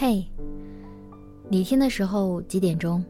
[0.00, 0.24] 嘿，
[1.48, 3.04] 你听的时候几点钟？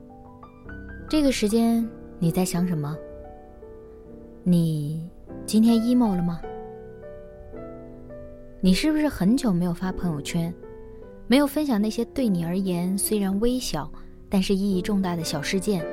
[1.07, 1.87] 这个时间
[2.19, 2.97] 你在想什么？
[4.43, 5.07] 你
[5.45, 6.41] 今天 emo 了吗？
[8.63, 10.51] 你是不是很久没有发朋友圈，
[11.27, 13.93] 没有分享那些对你而言虽然微小，
[14.31, 15.87] 但是意义重大的小事件，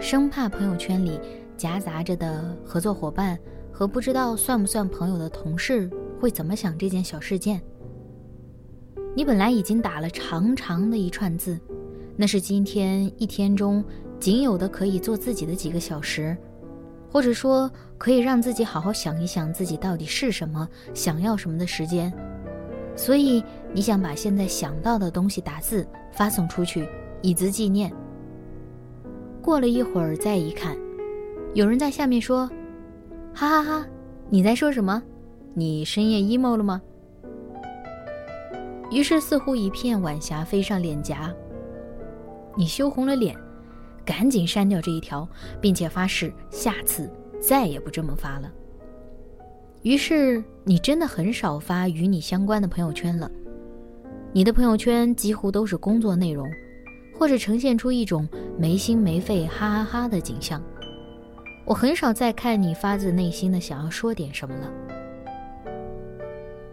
[0.00, 1.20] 生怕朋友圈里
[1.56, 3.38] 夹杂着的合作伙伴
[3.70, 5.88] 和不知道算不算朋友的同事
[6.20, 7.62] 会怎么想这件小事件？
[9.14, 11.58] 你本来已经打了长长的一串字，
[12.16, 13.84] 那是今天一天中
[14.18, 16.34] 仅有的可以做自己的几个小时，
[17.10, 22.10] 或者说可以让自己好好想一想自己到底是什么、想要什么的时间。
[22.96, 26.88] 所以你想把现在想到的东西打字发送出去，
[27.20, 27.92] 以资纪念。
[29.42, 30.74] 过了一会儿再一看，
[31.52, 32.48] 有人在下面说
[33.34, 33.86] ：“哈哈哈，
[34.30, 35.02] 你在说什么？
[35.52, 36.80] 你深夜 emo 了吗？”
[38.92, 41.34] 于是，似乎一片晚霞飞上脸颊。
[42.54, 43.34] 你羞红了脸，
[44.04, 45.26] 赶紧删掉这一条，
[45.62, 48.52] 并且发誓下次再也不这么发了。
[49.80, 53.30] 于是，你真的很少发与你相关的朋友圈了。
[54.30, 56.46] 你的朋友圈几乎都是工作内容，
[57.18, 60.62] 或者呈现出一种没心没肺、哈哈哈的景象。
[61.64, 64.70] 我很少再看你发自内心的想要说点什么了。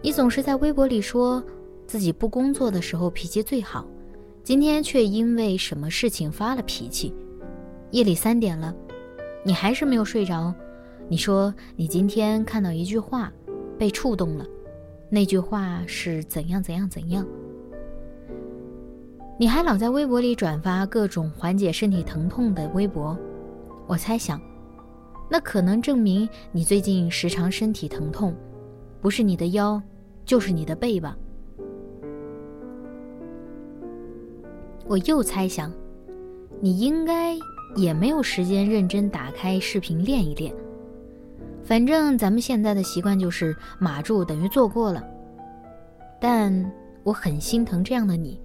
[0.02, 1.42] 你总是在微博里说。
[1.90, 3.84] 自己不工作的时候脾气最好，
[4.44, 7.12] 今天却因为什么事情发了脾气。
[7.90, 8.72] 夜里三点了，
[9.44, 10.54] 你还是没有睡着。
[11.08, 13.32] 你说你今天看到一句话，
[13.76, 14.46] 被触动了，
[15.08, 17.26] 那句话是怎样怎样怎样。
[19.36, 23.18] 你还老在微博里转发各种缓解身体疼痛的微博，
[23.88, 24.40] 我猜想，
[25.28, 28.32] 那可能证明你最近时常身体疼痛，
[29.00, 29.82] 不是你的腰，
[30.24, 31.16] 就是你的背吧。
[34.90, 35.72] 我又猜想，
[36.60, 37.38] 你应该
[37.76, 40.52] 也没有时间认真打开视频练一练。
[41.62, 45.00] 反正咱们现在的习惯就是码住等于做过了。
[46.20, 46.72] 但
[47.04, 48.40] 我很心疼这样的你，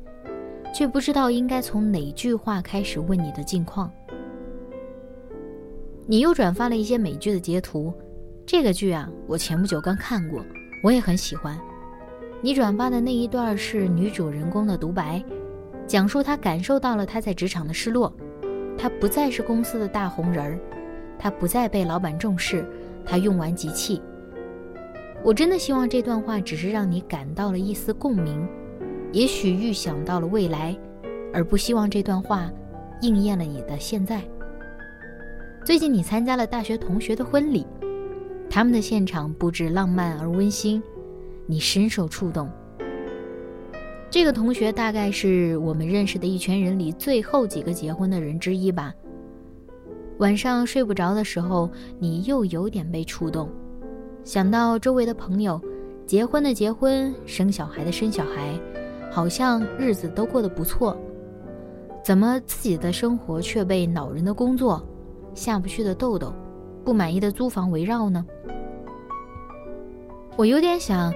[0.71, 3.91] 却不知道应该从哪句话开始问你的近况。
[6.05, 7.91] 你又转发了一些美剧的截图，
[8.45, 10.45] 这个剧啊，我前不久刚看过，
[10.83, 11.59] 我也很喜欢。
[12.39, 15.25] 你转发的那一段是女主人公的独白。
[15.87, 18.11] 讲述他感受到了他在职场的失落，
[18.77, 20.59] 他不再是公司的大红人儿，
[21.19, 22.67] 他不再被老板重视，
[23.05, 24.01] 他用完即弃。
[25.23, 28.47] 我真的希望这段话只是让你感到了一丝共鸣，
[29.11, 30.75] 也许预想到了未来，
[31.33, 32.51] 而不希望这段话
[33.01, 34.21] 应验了你的现在。
[35.63, 37.65] 最近你参加了大学同学的婚礼，
[38.49, 40.81] 他们的现场布置浪漫而温馨，
[41.47, 42.49] 你深受触动。
[44.09, 48.93] 这个同学大概是我们认识的一群人里最后几个结婚的人之一吧。
[50.19, 53.49] 晚上睡不着的时候，你又有点被触动，
[54.23, 55.61] 想到周围的朋友，
[56.05, 58.57] 结婚的结婚，生小孩的生小孩，
[59.11, 60.95] 好像日子都过得不错，
[62.01, 64.81] 怎么自己的生活却被恼人的工作、
[65.33, 66.33] 下不去的痘痘、
[66.85, 68.25] 不满意的租房围绕呢？
[70.37, 71.13] 我有点想。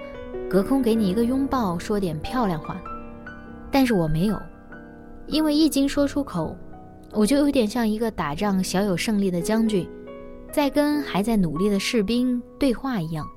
[0.50, 2.82] 隔空给你一个拥抱，说点漂亮话，
[3.72, 4.40] 但是我没有，
[5.28, 6.56] 因为一经说出口，
[7.12, 9.88] 我就有点像一个打仗小有胜利的将军，
[10.52, 13.28] 在跟还在努力的士兵对话一样，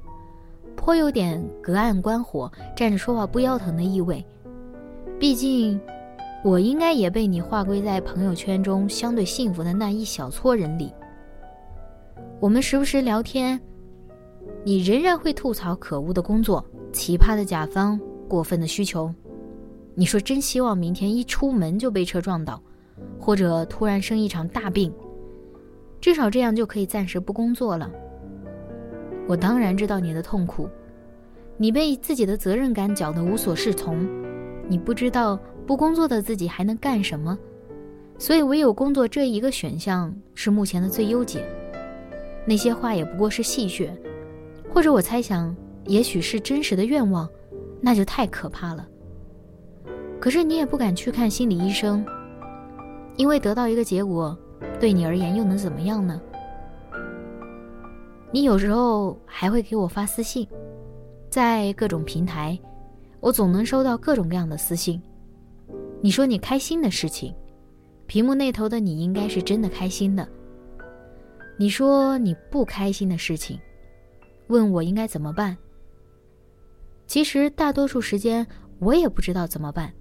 [0.74, 4.24] 颇有点隔岸观火、站着说话不腰疼的意味。
[5.18, 5.78] 毕竟，
[6.42, 10.92] 我应该也被你划归在朋友圈中相对幸福的那一小撮人里。
[12.40, 13.60] 我们时不时聊天，
[14.64, 16.64] 你仍然会吐槽可恶的工作。
[16.92, 17.98] 奇葩的甲方，
[18.28, 19.12] 过分的需求，
[19.94, 22.62] 你说真希望明天一出门就被车撞倒，
[23.18, 24.92] 或者突然生一场大病，
[26.00, 27.90] 至少这样就可以暂时不工作了。
[29.26, 30.68] 我当然知道你的痛苦，
[31.56, 34.06] 你被自己的责任感搅得无所适从，
[34.68, 37.38] 你不知道不工作的自己还能干什么？
[38.18, 41.44] 所以唯有工作这一个选项是目前的最优解。
[42.44, 43.90] 那些话也不过是戏谑，
[44.72, 45.54] 或者我猜想，
[45.86, 47.28] 也许是真实的愿望，
[47.80, 48.88] 那就太可怕了。
[50.20, 52.04] 可是你也不敢去看心理医生，
[53.16, 54.38] 因为得到一个结果，
[54.78, 56.20] 对你而言又能怎么样呢？
[58.30, 60.46] 你有时候还会给我发私信，
[61.28, 62.58] 在各种平台，
[63.20, 65.02] 我总能收到各种各样的私信。
[66.00, 67.34] 你说你开心的事情，
[68.06, 70.26] 屏幕那头的你应该是真的开心的。
[71.58, 73.58] 你说你不开心的事情，
[74.46, 75.56] 问我应该怎么办。
[77.06, 78.46] 其实大多数时间
[78.78, 79.92] 我也不知道怎么办。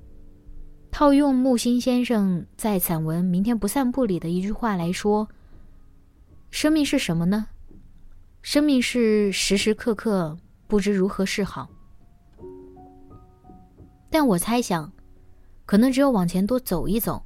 [0.91, 5.27] 套用木心先生在散文《明天不散步》里的一句话来说
[6.51, 7.47] ：“生命是什么呢？”
[8.43, 10.35] 生命是时时刻刻
[10.67, 11.69] 不知如何是好，
[14.09, 14.91] 但我猜想，
[15.65, 17.23] 可能只有往前多走一走，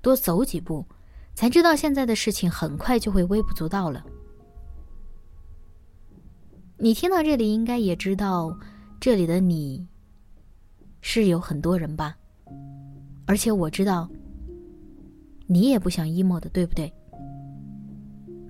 [0.00, 0.84] 多走几步，
[1.34, 4.02] 才知道现在的事情很快就会微不足道了。
[6.78, 8.58] 你听到这里，应该也知道，
[9.04, 9.86] 这里的你
[11.02, 12.16] 是有很多人吧？
[13.26, 14.08] 而且我知道，
[15.46, 16.90] 你也不想 emo 的，对不对？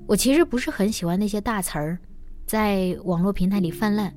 [0.07, 1.99] 我其实不是很喜欢那些大词儿，
[2.47, 4.15] 在网络平台里泛滥，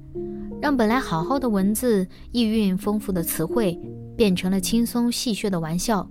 [0.62, 3.75] 让本来好好的文字、意蕴丰富的词汇，
[4.16, 6.07] 变成了轻松戏谑的玩笑。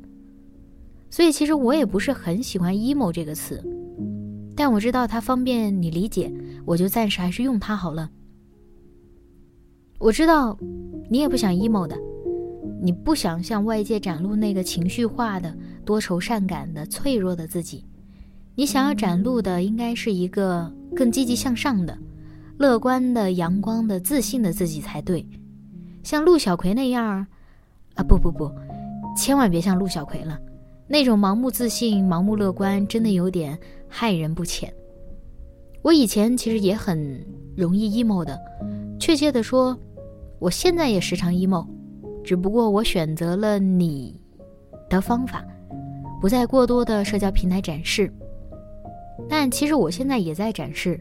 [1.08, 3.62] 所以其实我也不是很喜欢 “emo” 这个词，
[4.56, 6.32] 但我知道它方便你理解，
[6.64, 8.10] 我就暂时还是用它好了。
[9.98, 10.56] 我知道，
[11.08, 11.96] 你也不想 emo 的，
[12.82, 17.84] 你不想向外界展露那个情绪化的、多愁善感的、脆弱的自己。
[18.54, 21.96] 你想要展露的，应该是一个更积极向上的、
[22.58, 25.26] 乐观的、阳光的、自信的自己才对。
[26.02, 27.26] 像陆小葵那样，
[27.94, 28.50] 啊不不不，
[29.16, 30.38] 千万别像陆小葵了，
[30.86, 33.58] 那种盲目自信、盲目乐观，真的有点
[33.88, 34.72] 害人不浅。
[35.82, 37.24] 我以前其实也很
[37.56, 38.38] 容易 emo 的，
[38.98, 39.78] 确切的说，
[40.38, 41.66] 我现在也时常 emo，
[42.22, 44.20] 只不过我选择了你
[44.88, 45.44] 的方法，
[46.20, 48.12] 不在过多的社交平台展示。
[49.28, 51.00] 但其实我现在也在展示，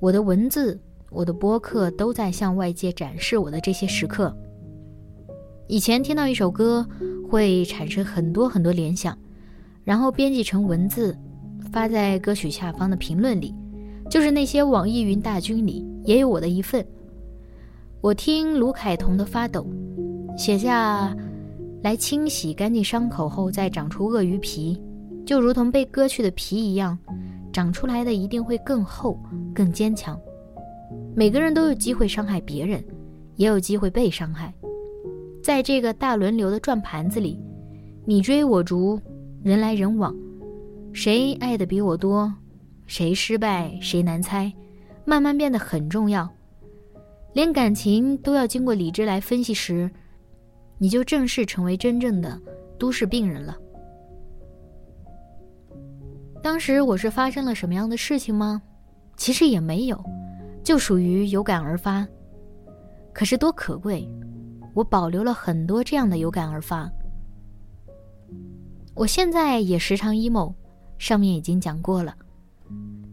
[0.00, 0.78] 我的文字、
[1.10, 4.36] 我的播客都在向外界展示我的这些时刻。
[5.68, 6.86] 以前听到一首歌
[7.30, 9.16] 会产生很多很多联想，
[9.84, 11.16] 然后编辑成文字，
[11.70, 13.54] 发在歌曲下方的评论里，
[14.10, 16.84] 就是那些网易云大军里也有我的一份。
[18.00, 19.66] 我听卢凯彤的《发抖》，
[20.38, 21.16] 写下
[21.82, 24.80] 来清洗干净伤口后再长出鳄鱼皮，
[25.26, 26.96] 就如同被割去的皮一样。
[27.50, 29.18] 长出来的一定会更厚、
[29.52, 30.16] 更坚强。
[31.16, 32.84] 每个人都有机会伤害别人，
[33.34, 34.54] 也有机会被伤害。
[35.42, 37.40] 在这个大轮流的转盘子里，
[38.04, 39.00] 你追我逐，
[39.42, 40.14] 人来人往，
[40.92, 42.32] 谁爱的比我多，
[42.86, 44.52] 谁失败，谁难猜，
[45.04, 46.30] 慢慢变得很重要。
[47.38, 49.88] 连感情都要经过理智来分析时，
[50.76, 52.36] 你就正式成为真正的
[52.80, 53.56] 都市病人了。
[56.42, 58.60] 当时我是发生了什么样的事情吗？
[59.16, 60.04] 其实也没有，
[60.64, 62.04] 就属于有感而发。
[63.12, 64.04] 可是多可贵，
[64.74, 66.90] 我保留了很多这样的有感而发。
[68.96, 70.52] 我现在也时常 emo，
[70.98, 72.16] 上面已经讲过了。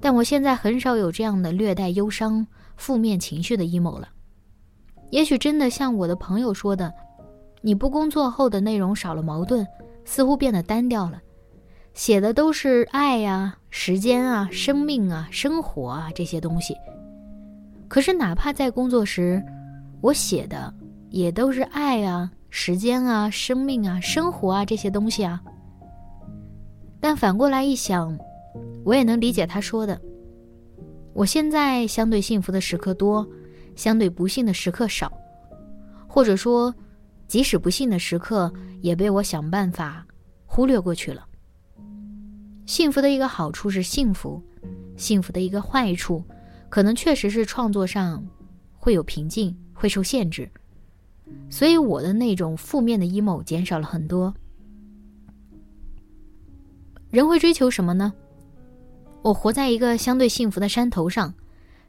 [0.01, 4.09] 但我现在很少有这样的略带忧伤、负面情绪的 emo 了。
[5.12, 6.93] 也许真的像我的朋友说的，
[7.62, 9.65] 你不工作后的内容少了矛盾，
[10.03, 11.21] 似乎变得单调了。
[11.93, 16.75] 写的都是爱呀、时间啊、生命啊、生活啊这些东西。
[17.88, 19.41] 可是哪怕在工作时，
[20.01, 20.74] 我写的
[21.09, 25.41] 也都是爱啊、时间啊、生命啊、生活啊这些东西啊。
[27.00, 28.17] 但反过来一想，
[28.83, 29.97] 我也能理解他说的。
[31.13, 33.25] 我现在相对幸福的时刻多，
[33.75, 35.12] 相对不幸的时刻少，
[36.08, 36.74] 或者说，
[37.27, 38.51] 即使不幸的时刻
[38.82, 40.05] 也被我想办法
[40.46, 41.25] 忽略过去了。
[42.65, 44.41] 幸福的一个好处是幸福，
[44.98, 46.24] 幸福的一个坏处，
[46.70, 48.25] 可能确实是创作上
[48.75, 50.50] 会有瓶颈，会受限制。
[51.50, 54.34] 所以我的那种负面的 emo 减少了很多。
[57.10, 58.13] 人会追求什么呢？
[59.22, 61.34] 我活在一个相对幸福的山头上，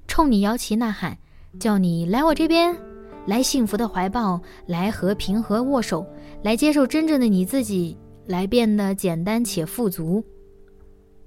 [0.07, 1.19] 冲你摇旗呐喊，
[1.58, 2.76] 叫你来我这边，
[3.26, 6.06] 来幸福的怀抱，来和平和握手，
[6.42, 7.96] 来接受真正的你自己，
[8.26, 10.22] 来变得简单且富足。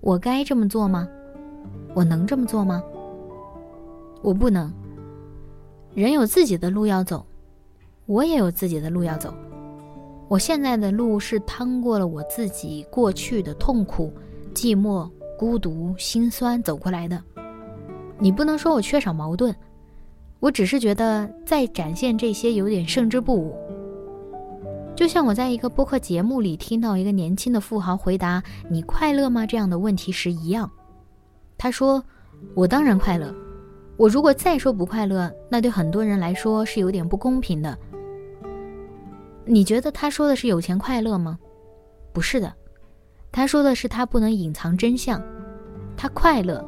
[0.01, 1.07] 我该这么做吗？
[1.93, 2.81] 我能这么做吗？
[4.21, 4.71] 我不能。
[5.93, 7.25] 人有自己的路要走，
[8.05, 9.33] 我也有自己的路要走。
[10.27, 14.13] 我现在的路是趟过了我自己过去的痛苦、
[14.53, 17.21] 寂寞、孤独、心酸走过来的。
[18.19, 19.53] 你不能说我缺少矛盾，
[20.39, 23.55] 我只是觉得在展现这些有点胜之不武。
[24.95, 30.69] 就像我在一个播客节目里听到一个年轻的富豪回答“你快乐吗”这样的问题时一样，
[31.57, 32.03] 他说
[32.53, 33.33] ：“我当然快乐。
[33.95, 37.77] 我如果再说不快乐，那对很多人来说是有点不公平的。”
[39.45, 41.39] 你觉得他说的是有钱快乐吗？
[42.13, 42.53] 不是的，
[43.31, 45.21] 他说的是他不能隐藏真相，
[45.95, 46.63] 他快乐，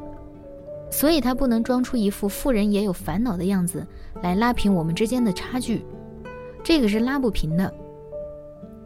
[0.92, 3.84] 所以他不能装出一副富人也有烦恼的样子
[4.22, 5.84] 来拉平我们之间的差距，
[6.62, 7.72] 这个是拉不平的。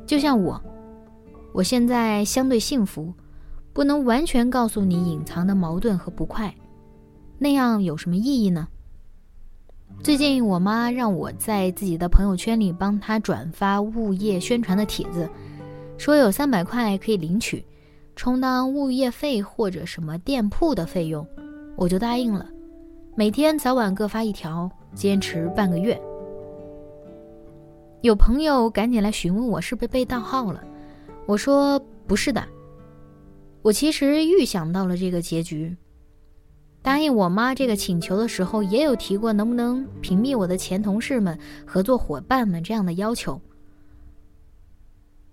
[0.07, 0.59] 就像我，
[1.53, 3.13] 我现在相对幸福，
[3.73, 6.55] 不能完全告诉你隐藏的矛盾和不快，
[7.39, 8.69] 那样有什么意义呢？
[10.03, 15.29] 最近我妈让我在自己的朋友圈里帮她转发物业宣传的帖子，
[15.99, 17.65] 说有三百块可以领取，
[18.15, 21.27] 充当物业费或者什么店铺的费用，
[21.77, 22.47] 我就答应了。
[23.15, 26.01] 每天早晚各发一条，坚持半个月。
[28.03, 30.63] 有朋友赶紧来询问我是不是被盗号了，
[31.27, 32.43] 我说不是的，
[33.63, 35.77] 我其实预想到了这个结局。
[36.83, 43.41] 答应我妈这个请求的时候，也有提过能不能屏蔽我的前同事们、合作伙伴们这样的要求。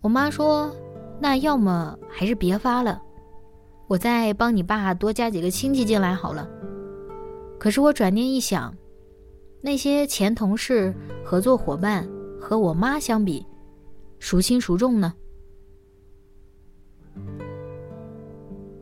[0.01, 0.75] 我妈说
[1.21, 2.99] ：“那要么还是别发了，
[3.93, 6.49] 我再帮你爸多加几个亲戚进来好了。”
[7.59, 8.75] 可是我转念一想，
[9.61, 10.91] 那些前同事、
[11.23, 12.09] 合作伙伴
[12.41, 13.45] 和我妈相比，
[14.19, 15.13] 孰轻孰重呢？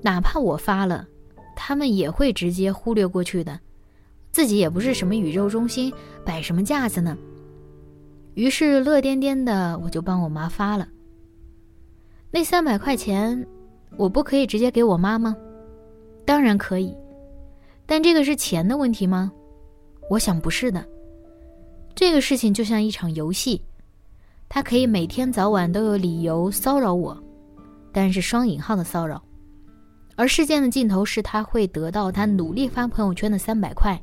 [0.02, 1.06] 哪怕我发了。
[1.58, 3.60] 他们也会直接忽略过去的，
[4.32, 5.94] 自己也不是什么宇宙中心，
[6.26, 7.18] 摆什么架子呢？
[8.34, 10.88] 于是乐颠颠的，我就帮我妈发了。
[12.32, 13.46] 那三百块钱，
[13.98, 15.36] 我不可以直接给我妈吗？
[16.26, 16.96] 当然可以，
[17.86, 19.32] 但这个是钱的问题吗？
[20.10, 20.86] 我想不是的。
[21.94, 23.62] 这个事情就像一场游戏，
[24.48, 27.18] 他可以每天早晚都有理由骚扰我，
[27.92, 29.22] 但是双引号的骚扰。
[30.16, 34.02] 而事件的尽头是他会得到他努力发朋友圈的三百块，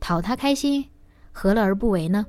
[0.00, 0.84] 讨他开心，
[1.32, 2.26] 何乐而不为呢？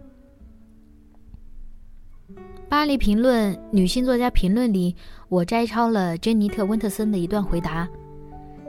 [2.67, 4.95] 巴黎评论女性作家评论里，
[5.29, 7.87] 我摘抄了珍妮特·温特森的一段回答。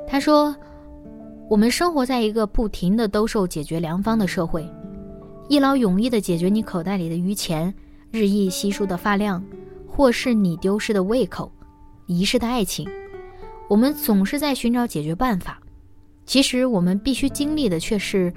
[0.07, 0.55] 她说
[1.49, 4.69] ：“我们生活在一个不停的兜售解决良方的社会，
[5.49, 7.73] 一劳永逸的解决你口袋里的余钱，
[8.11, 9.43] 日益稀疏的发量，
[9.89, 11.51] 或是你丢失的胃口，
[12.07, 12.87] 遗失的爱情。”
[13.69, 15.59] 我们总是在寻找解决办法，
[16.27, 18.33] 其实我们必须经历的却是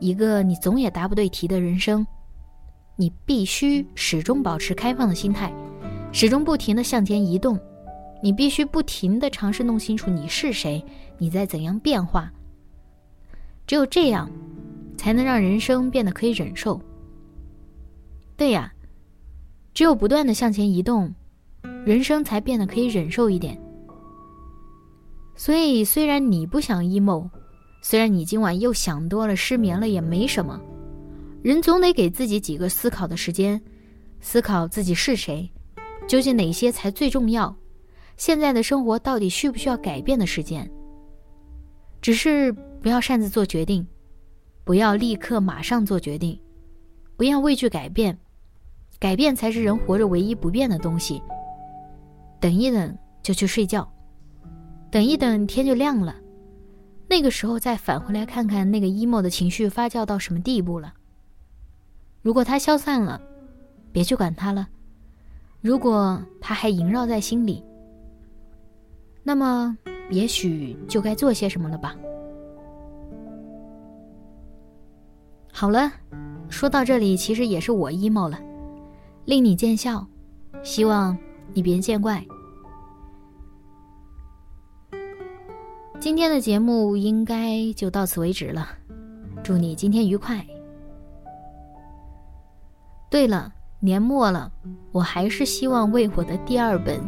[0.00, 2.04] 一个你总也答不对题的人生。
[2.96, 5.52] 你必须始终保持开放的心态，
[6.12, 7.58] 始终不停地向前移动。
[8.22, 10.84] 你必须不停地尝试弄清楚你是谁，
[11.18, 12.30] 你在怎样变化。
[13.66, 14.30] 只有这样，
[14.96, 16.80] 才能让人生变得可以忍受。
[18.36, 18.72] 对呀，
[19.74, 21.12] 只有不断地向前移动，
[21.84, 23.60] 人生才变得可以忍受一点。
[25.34, 27.28] 所以，虽然你不想 emo，
[27.82, 30.60] 虽然你今晚又想多了、失眠了，也没什么。
[31.42, 33.60] 人总得给自己几个思考的时间，
[34.20, 35.50] 思考自己是谁，
[36.06, 37.54] 究竟哪些才最重要？
[38.16, 40.70] 现在的生活到底需不需要改变的时间？
[42.00, 43.84] 只是不要擅自做决定，
[44.62, 46.38] 不要立刻马上做决定，
[47.16, 48.16] 不要畏惧改变，
[49.00, 51.20] 改变才是人活着唯一不变的东西。
[52.40, 53.88] 等一等，就去睡觉。
[54.92, 56.14] 等一等，天就亮了，
[57.08, 60.92] 那个时候再返回来看看那个 emo 的情绪发酵到什么地步了。
[62.22, 63.20] 如果它消散了，
[63.92, 64.64] 别去管它了；
[65.60, 67.62] 如果它还萦绕在心里，
[69.24, 69.76] 那么
[70.08, 71.96] 也许就该做些什么了吧。
[75.52, 75.92] 好了，
[76.48, 78.40] 说到这里，其实也是我 emo 了，
[79.24, 80.06] 令你见笑，
[80.62, 81.16] 希望
[81.52, 82.24] 你别见怪。
[86.00, 88.68] 今天的节目应该就到此为止了，
[89.42, 90.44] 祝你今天愉快。
[93.12, 94.50] 对了，年末了，
[94.90, 96.98] 我还是希望为我的第二本，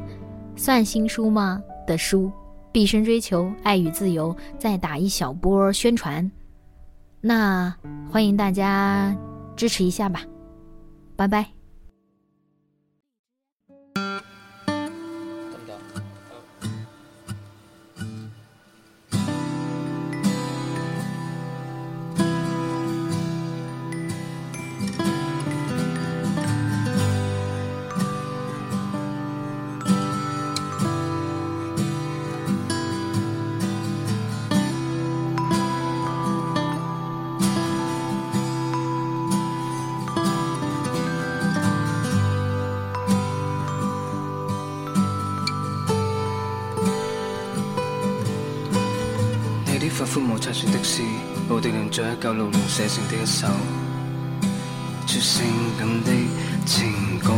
[0.54, 2.26] 算新书吗的书
[2.70, 6.30] 《毕生追求爱与自由》再打一小波宣传，
[7.23, 7.75] 那
[8.11, 9.16] 欢迎大家
[9.56, 10.20] 支持一下吧，
[11.16, 11.53] 拜拜。
[50.04, 51.02] 发肤摩擦出的诗，
[51.49, 53.46] 布迪伦在一九六年写成的一首
[55.06, 55.42] 最性
[55.78, 56.11] 感的
[56.66, 57.32] 情歌。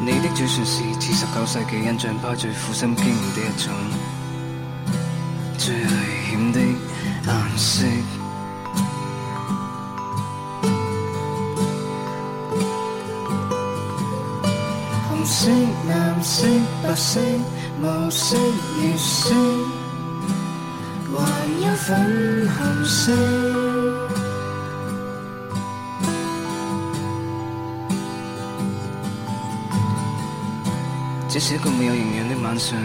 [0.00, 3.72] 你的嘴唇是自十九世纪印象派最苦心经营的一种
[5.56, 5.86] 最危
[6.28, 8.19] 险的颜色。
[15.50, 15.56] 色、
[15.88, 16.46] 蓝色、
[16.80, 17.20] 白色、
[17.82, 18.36] 无色、
[18.80, 19.34] 月色，
[21.12, 21.18] 还
[21.60, 23.12] 有粉红色。
[31.28, 32.78] 这是一个没有营养的晚上，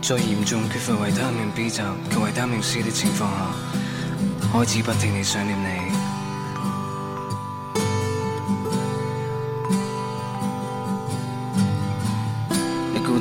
[0.00, 3.36] 在严重缺乏维他命 B 集及维他命 C 的情况下，
[4.52, 5.85] 开始不停地想念你。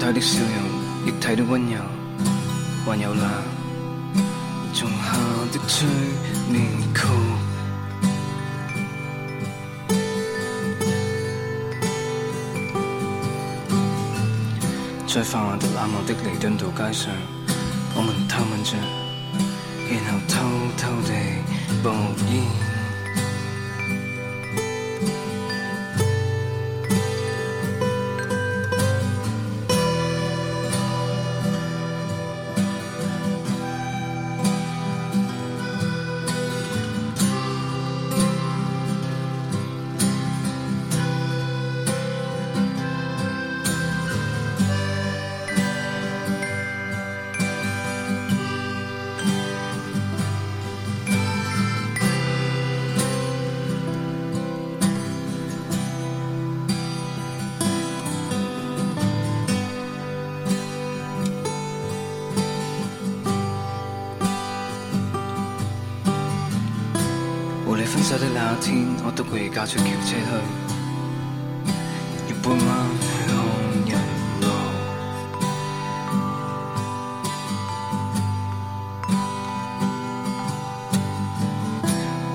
[0.05, 0.47] 你固态的笑容，
[1.07, 1.81] 液体的温柔，
[2.85, 3.23] 还有那
[4.71, 5.17] 仲夏
[5.51, 5.87] 的催
[6.47, 7.01] 眠曲。
[15.07, 17.11] 在繁华的冷漠的弥敦道街上，
[17.95, 18.77] 我们偷吻着，
[19.89, 20.35] 然后偷
[20.77, 21.09] 偷地
[21.83, 21.89] 冒
[22.29, 22.74] 烟。
[68.57, 70.23] 那天，我都故意驾出轿车去，
[72.29, 72.57] 要半弯
[73.01, 73.35] 去看
[73.85, 73.91] 日
[74.39, 74.47] 落。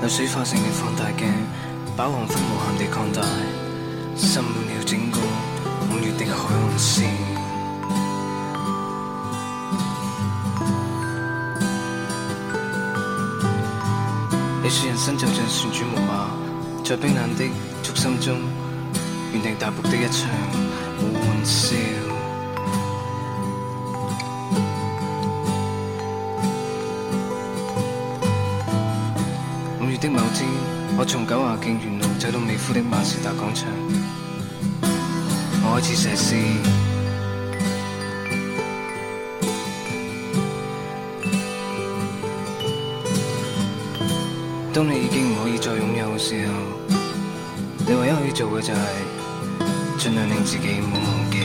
[0.03, 1.25] 泪水化成了放大镜，
[1.97, 3.23] 把黄昏无限地扩大，
[4.15, 5.19] 滲滿了整個
[5.89, 7.40] 五月的海岸線。
[14.63, 16.29] 你说人生就像旋转木马，
[16.83, 17.49] 在冰冷的
[17.81, 18.37] 竹心中，
[19.33, 20.29] 原定大步的一場
[21.01, 21.75] 玩笑。
[29.79, 30.47] 五月的某天，
[30.95, 33.67] 我從九華徑沿路走到美孚的馬士達廣場，
[35.63, 36.80] 我開始寫詩。
[44.73, 46.53] 當你已經唔可以再擁有嘅時候，
[47.85, 48.77] 你唯一可以做嘅就係
[49.99, 51.37] 盡量令自己唔好忘記。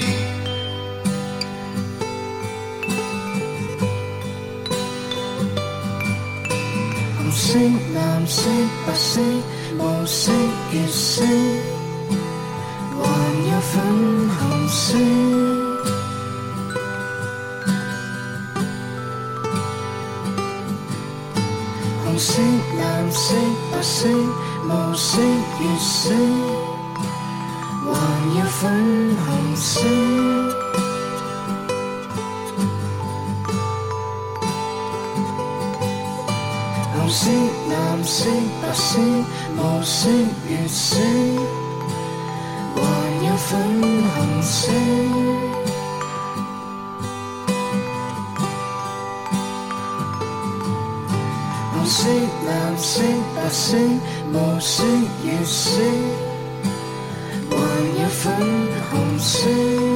[7.18, 8.48] 紅色、藍色、
[8.86, 9.20] 白色、
[9.76, 10.32] 無色、
[10.72, 11.24] 月色，
[13.02, 13.06] 還
[13.50, 13.82] 有粉
[14.30, 15.35] 紅色。
[23.26, 23.34] 藍色、
[23.72, 24.08] 白色、
[24.68, 26.14] 無色、月色，
[27.84, 27.94] 還
[28.36, 28.70] 有粉
[29.16, 29.80] 紅色。
[36.94, 37.18] 紅色、
[37.68, 38.30] 藍色、
[38.62, 39.00] 白色、
[39.56, 40.08] 無色、
[40.48, 40.96] 月色，
[42.76, 42.80] 還
[43.24, 44.70] 有粉紅色。
[51.96, 52.10] 蓝色、
[52.46, 53.02] 藍色、
[53.34, 53.76] 白色、
[54.30, 54.84] 無色、
[55.24, 55.80] 月色，
[57.50, 57.56] 还
[58.02, 58.34] 有粉
[58.90, 59.95] 红色。